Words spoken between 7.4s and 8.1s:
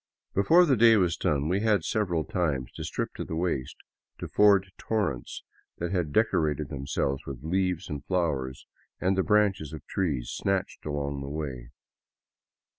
leaves and